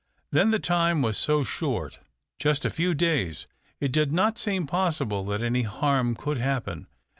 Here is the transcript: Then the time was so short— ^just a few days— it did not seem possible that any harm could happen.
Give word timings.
Then 0.31 0.49
the 0.49 0.57
time 0.57 1.03
was 1.03 1.15
so 1.15 1.43
short— 1.43 1.99
^just 2.43 2.65
a 2.65 2.71
few 2.71 2.95
days— 2.95 3.45
it 3.79 3.91
did 3.91 4.11
not 4.11 4.39
seem 4.39 4.65
possible 4.65 5.23
that 5.25 5.43
any 5.43 5.61
harm 5.61 6.15
could 6.15 6.39
happen. 6.39 6.87